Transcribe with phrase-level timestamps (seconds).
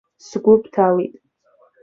[0.27, 1.13] Сгәы бҭалеит.